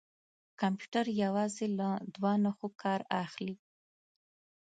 کمپیوټر 0.61 1.05
یوازې 1.23 1.67
له 1.79 1.89
دوه 2.15 2.31
نښو 2.43 2.69
کار 2.83 2.99
اخلي. 3.23 3.55